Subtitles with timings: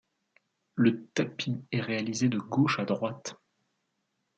[0.73, 3.35] Le tapis est réalisé de gauche à droite.